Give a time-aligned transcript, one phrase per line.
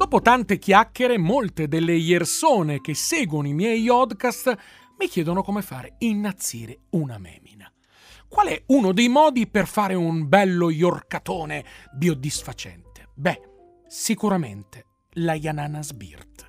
[0.00, 4.56] Dopo tante chiacchiere, molte delle persone che seguono i miei podcast
[4.96, 7.70] mi chiedono come fare innazzire una memina.
[8.26, 13.10] Qual è uno dei modi per fare un bello iorcatone biodisfacente?
[13.14, 13.42] Beh,
[13.88, 14.86] sicuramente
[15.16, 16.48] la Yanana Sbirt.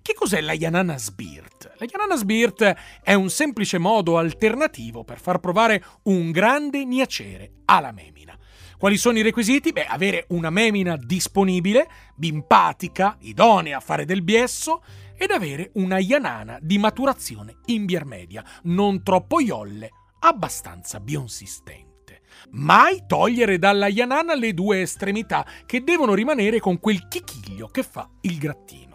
[0.00, 1.72] Che cos'è la Yanana Sbirt?
[1.78, 2.72] La Yanana Sbirt
[3.02, 8.38] è un semplice modo alternativo per far provare un grande niacere alla memina.
[8.78, 9.72] Quali sono i requisiti?
[9.72, 14.82] Beh, avere una memina disponibile, bimpatica, idonea a fare del biesso
[15.16, 22.20] ed avere una Yanana di maturazione intermedia, non troppo iolle, abbastanza bionsistente.
[22.50, 28.08] Mai togliere dalla Yanana le due estremità che devono rimanere con quel chichiglio che fa
[28.22, 28.85] il grattino.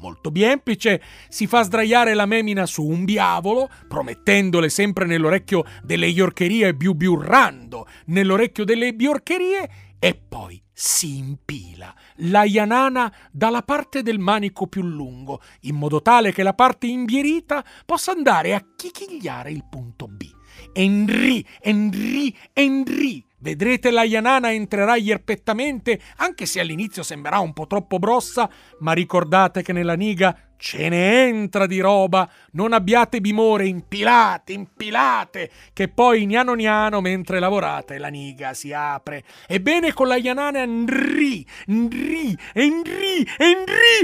[0.00, 6.74] Molto biemplice, si fa sdraiare la memina su un biavolo, promettendole sempre nell'orecchio delle iorcherie
[6.74, 14.82] biubiurrando, nell'orecchio delle biorcherie, e poi si impila la Yanana dalla parte del manico più
[14.82, 20.22] lungo, in modo tale che la parte imbierita possa andare a chichigliare il punto B.
[20.72, 23.29] Enri, Enri, Enri.
[23.42, 29.62] Vedrete la Yanana entrerà ierpettamente, anche se all'inizio sembrerà un po' troppo brossa, ma ricordate
[29.62, 36.26] che nella niga Ce ne entra di roba, non abbiate bimore, impilate, impilate, che poi
[36.26, 39.24] niano niano mentre lavorate la niga si apre.
[39.48, 44.00] Ebbene con la Yanana nri, nri, nri, nri, nri,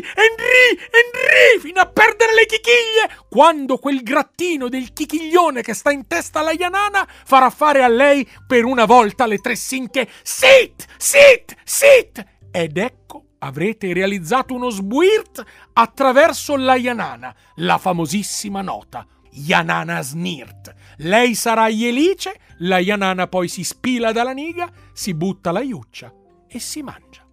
[1.12, 6.40] nri, fino a perdere le chichiglie, quando quel grattino del chichiglione che sta in testa
[6.40, 12.24] alla Yanana farà fare a lei per una volta le tre sinche sit, sit, sit.
[12.50, 20.74] Ed ecco avrete realizzato uno sbuirt attraverso la Yanana, la famosissima nota Yanana Snirt.
[20.98, 26.12] Lei sarà Ielice, la Yanana poi si spila dalla niga, si butta la iuccia
[26.48, 27.25] e si mangia.